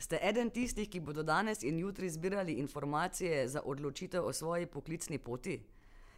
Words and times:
Ste 0.00 0.16
eden 0.22 0.48
tistih, 0.50 0.88
ki 0.88 1.00
bodo 1.04 1.22
danes 1.22 1.60
in 1.62 1.78
jutri 1.78 2.08
zbirali 2.10 2.52
informacije 2.52 3.48
za 3.48 3.60
odločitev 3.64 4.24
o 4.24 4.32
svoji 4.32 4.66
poklicni 4.66 5.18
poti? 5.18 5.60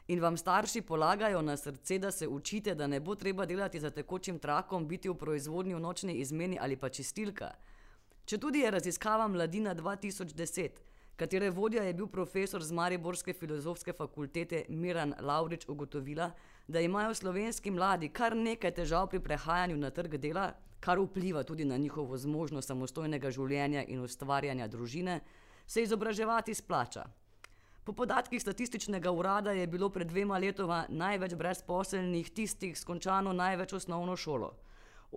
In 0.09 0.21
vam 0.21 0.37
starši 0.37 0.83
polagajo 0.83 1.43
na 1.43 1.57
srce, 1.57 1.99
da 1.99 2.11
se 2.11 2.29
učite, 2.29 2.75
da 2.75 2.87
ne 2.87 3.01
bo 3.01 3.15
treba 3.15 3.47
delati 3.47 3.81
za 3.81 3.91
tekočim 3.91 4.39
trakom, 4.39 4.87
biti 4.89 5.09
v 5.09 5.15
proizvodnji 5.15 5.75
v 5.75 5.81
nočni 5.81 6.15
izmeni 6.15 6.59
ali 6.61 6.77
pa 6.77 6.89
čistilka? 6.89 7.51
Če 8.25 8.39
tudi 8.39 8.63
je 8.63 8.71
raziskava 8.71 9.27
Mladina 9.29 9.75
dva 9.75 9.97
tisoč 9.97 10.35
deset, 10.35 10.79
katere 11.17 11.51
vodja 11.51 11.83
je 11.83 11.95
bil 11.95 12.07
profesor 12.07 12.63
z 12.63 12.73
mariborske 12.73 13.33
filozofske 13.33 13.93
fakultete 13.93 14.65
Miran 14.69 15.15
Lavrič, 15.21 15.69
ugotovila, 15.69 16.31
da 16.69 16.81
imajo 16.81 17.15
slovenski 17.15 17.71
mladi 17.71 18.09
kar 18.09 18.37
nekaj 18.37 18.75
težav 18.75 19.09
pri 19.09 19.21
prehajanju 19.21 19.77
na 19.77 19.91
trg 19.91 20.17
dela, 20.17 20.53
kar 20.81 20.99
vpliva 20.99 21.43
tudi 21.43 21.65
na 21.65 21.77
njihovo 21.77 22.19
zmožnost 22.19 22.69
samostojnega 22.69 23.31
življenja 23.31 23.85
in 23.85 24.01
ustvarjanja 24.01 24.69
družine, 24.69 25.21
se 25.67 25.83
izobraževati 25.83 26.55
splača. 26.55 27.05
Po 27.85 27.93
podatkih 27.93 28.43
statističnega 28.43 29.11
urada 29.11 29.53
je 29.53 29.67
bilo 29.67 29.89
pred 29.91 30.07
dvema 30.07 30.39
letoma 30.39 30.85
največ 30.89 31.35
brezposelnih 31.35 32.31
tistih 32.31 32.79
s 32.79 32.85
končano 32.85 33.33
največ 33.33 33.73
osnovno 33.73 34.17
šolo. 34.17 34.53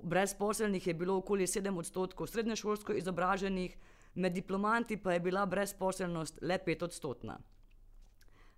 Brezposelnih 0.04 0.88
je 0.88 0.94
bilo 0.94 1.18
okoli 1.18 1.48
sedem 1.48 1.78
odstotkov 1.78 2.28
srednješolsko 2.28 2.94
izobraženih, 2.94 3.78
med 4.16 4.34
diplomanti 4.34 4.98
pa 4.98 5.14
je 5.14 5.20
bila 5.20 5.46
brezposelnost 5.46 6.40
le 6.42 6.58
petodstotna. 6.58 7.40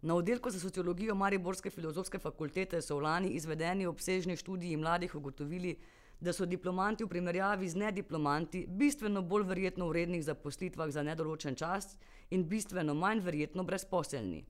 Na 0.02 0.16
oddelku 0.16 0.50
za 0.50 0.60
sociologijo 0.60 1.16
mariborske 1.16 1.70
filozofske 1.70 2.20
fakultete 2.20 2.82
so 2.82 2.98
v 2.98 3.02
lani 3.02 3.30
izvedeni 3.30 3.88
obsežni 3.88 4.36
študiji 4.38 4.78
mladih 4.78 5.16
ugotovili, 5.16 5.78
da 6.20 6.34
so 6.34 6.46
diplomanti 6.46 7.04
v 7.04 7.10
primerjavi 7.10 7.70
z 7.70 7.76
nediplomanti 7.76 8.66
bistveno 8.68 9.22
bolj 9.22 9.44
verjetno 9.50 9.88
v 9.90 9.94
rednih 9.94 10.24
zaposlitvah 10.26 10.90
za 10.92 11.04
nedoločen 11.04 11.56
čas 11.56 11.98
in 12.30 12.48
bistveno 12.50 12.94
manj 12.94 13.22
verjetno 13.26 13.64
brezposelni. 13.64 14.46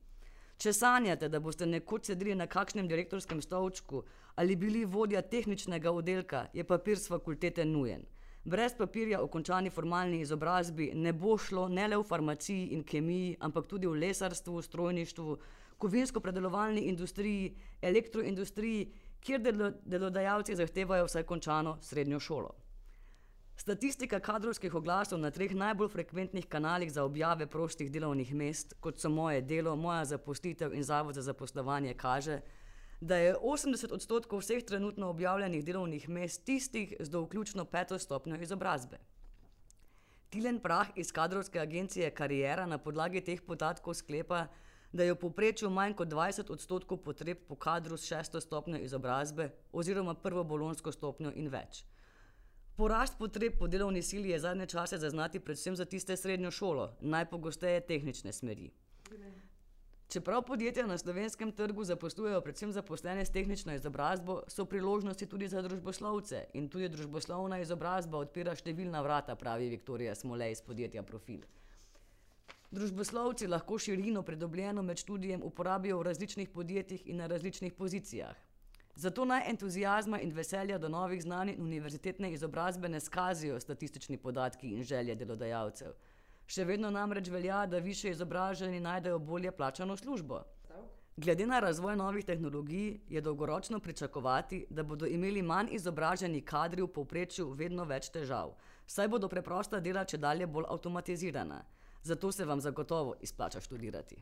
Če 0.58 0.74
sanjate, 0.74 1.30
da 1.30 1.40
boste 1.40 1.66
nekoč 1.66 2.08
sedeli 2.10 2.36
na 2.36 2.48
kakšnem 2.48 2.88
direktorskem 2.88 3.42
stolčku 3.42 4.04
ali 4.36 4.56
bili 4.56 4.86
vodja 4.86 5.22
tehničnega 5.22 5.92
oddelka, 5.92 6.48
je 6.54 6.64
papir 6.64 7.00
s 7.00 7.08
fakultete 7.08 7.66
nujen. 7.66 8.06
Brez 8.48 8.78
papirja 8.78 9.20
o 9.22 9.28
končani 9.28 9.70
formalni 9.70 10.22
izobrazbi 10.24 10.92
ne 10.96 11.12
bo 11.14 11.34
šlo 11.38 11.66
ne 11.68 11.88
le 11.88 11.98
v 12.00 12.04
farmaciji 12.08 12.70
in 12.78 12.84
kemiji, 12.84 13.34
ampak 13.44 13.66
tudi 13.68 13.88
v 13.88 14.00
lesarstvu, 14.00 14.62
strojništvu, 14.62 15.36
kovinsko-predelovalni 15.78 16.86
industriji, 16.88 17.50
elektroindustriji, 17.82 18.86
kjer 19.20 19.44
delodajalci 19.84 20.56
zahtevajo 20.56 21.10
vsaj 21.10 21.26
končano 21.28 21.76
srednjo 21.82 22.20
šolo. 22.20 22.54
Statistika 23.58 24.20
kadrovskih 24.20 24.76
oglasov 24.80 25.20
na 25.20 25.32
treh 25.32 25.52
najbolj 25.52 25.90
frekventnih 25.90 26.48
kanalih 26.48 26.94
za 26.94 27.04
objave 27.04 27.50
prostih 27.52 27.92
delovnih 27.92 28.34
mest, 28.34 28.78
kot 28.80 29.00
so 29.02 29.10
Moje 29.10 29.42
delo, 29.42 29.76
Moja 29.76 30.06
zaposlitev 30.06 30.74
in 30.74 30.88
Zavod 30.88 31.16
za 31.16 31.22
zaposlovanje, 31.22 31.94
kaže, 31.94 32.40
da 33.02 33.16
je 33.16 33.36
osemdeset 33.42 33.92
odstotkov 33.92 34.40
vseh 34.40 34.64
trenutno 34.64 35.10
objavljenih 35.10 35.66
delovnih 35.66 36.10
mest 36.10 36.46
tistih 36.46 36.94
z 37.00 37.10
do 37.10 37.22
vključno 37.22 37.66
peto 37.66 38.00
stopnjo 38.00 38.36
izobrazbe. 38.42 38.98
Tilen 40.30 40.60
Prah 40.60 40.88
iz 40.96 41.12
kadrovske 41.12 41.60
agencije 41.60 42.10
Kariera 42.12 42.66
na 42.66 42.78
podlagi 42.78 43.22
teh 43.22 43.42
podatkov 43.42 43.94
sklepa, 43.94 44.48
da 44.92 45.04
je 45.04 45.14
v 45.14 45.20
povprečju 45.20 45.70
manj 45.70 45.94
kot 45.94 46.08
dvajset 46.08 46.50
odstotkov 46.50 46.98
potreb 47.04 47.38
po 47.48 47.56
kadru 47.56 47.98
s 47.98 48.08
šesto 48.08 48.42
stopnjo 48.42 48.78
izobrazbe 48.78 49.50
oziroma 49.72 50.14
prvo 50.14 50.44
bolonjsko 50.44 50.92
stopnjo 50.92 51.32
in 51.36 51.48
več. 51.50 51.84
Porast 52.78 53.18
potreb 53.18 53.58
po 53.60 53.68
delovni 53.68 54.02
sili 54.02 54.30
je 54.30 54.40
zadnje 54.40 54.66
čase 54.66 54.98
zaznati 54.98 55.40
predvsem 55.40 55.76
za 55.76 55.86
tiste 55.86 56.18
srednjo 56.18 56.52
šolo, 56.52 56.92
najpogosteje 57.02 57.82
tehnične 57.82 58.34
smeri. 58.34 58.72
Čeprav 60.08 60.42
podjetja 60.42 60.86
na 60.88 60.98
slovenskem 60.98 61.52
trgu 61.52 61.84
zaposlujejo 61.84 62.42
predvsem 62.42 62.72
zaposlene 62.72 63.26
s 63.26 63.32
tehnično 63.32 63.74
izobrazbo, 63.76 64.42
so 64.48 64.66
priložnosti 64.66 65.26
tudi 65.26 65.48
za 65.48 65.62
družboslovce 65.62 66.46
in 66.54 66.70
tudi 66.70 66.88
družboslovna 66.90 67.60
izobrazba 67.60 68.22
odpira 68.24 68.56
številna 68.56 69.02
vrata, 69.04 69.36
pravi 69.36 69.68
Viktorija 69.70 70.16
Smole 70.16 70.48
iz 70.52 70.62
podjetja 70.64 71.04
Profil. 71.04 71.44
Družboslovci 72.72 73.52
lahko 73.52 73.76
širino, 73.78 74.24
pridobljeno 74.24 74.82
med 74.82 75.04
študijem, 75.04 75.44
uporabijo 75.44 76.00
v 76.00 76.08
različnih 76.08 76.50
podjetjih 76.56 77.04
in 77.08 77.20
na 77.20 77.28
različnih 77.28 77.74
pozicijah. 77.74 78.36
Zato 78.96 79.26
naj 79.26 79.50
entuziazma 79.50 80.22
in 80.24 80.32
veselja 80.32 80.78
do 80.78 80.90
novih 80.90 81.20
znanj 81.22 81.52
in 81.58 81.62
univerzitetne 81.62 82.32
izobrazbe 82.32 82.90
ne 82.90 83.00
skazijo 83.00 83.60
statistični 83.60 84.18
podatki 84.18 84.72
in 84.72 84.84
želje 84.84 85.16
delodajalcev. 85.16 85.92
Še 86.48 86.64
vedno 86.64 86.90
namreč 86.92 87.28
velja, 87.30 87.66
da 87.68 87.84
višje 87.84 88.12
izobraženi 88.16 88.80
najdejo 88.80 89.20
bolje 89.20 89.52
plačano 89.52 89.98
službo. 89.98 90.44
Glede 91.18 91.46
na 91.46 91.60
razvoj 91.60 91.96
novih 91.96 92.26
tehnologij 92.26 93.00
je 93.10 93.22
dolgoročno 93.22 93.80
pričakovati, 93.80 94.66
da 94.70 94.84
bodo 94.84 95.06
imeli 95.06 95.42
manj 95.42 95.74
izobraženi 95.76 96.42
kadri 96.42 96.82
v 96.82 96.88
povprečju 96.94 97.50
vedno 97.58 97.84
več 97.90 98.12
težav, 98.14 98.54
saj 98.86 99.08
bodo 99.08 99.28
preprosta 99.28 99.80
dela 99.80 100.06
čedalje 100.06 100.48
bolj 100.48 100.70
avtomatizirana. 100.70 101.64
Zato 102.04 102.32
se 102.32 102.46
vam 102.46 102.62
zagotovo 102.62 103.16
izplača 103.22 103.62
študirati. 103.62 104.22